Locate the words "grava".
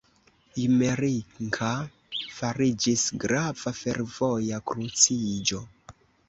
3.25-3.75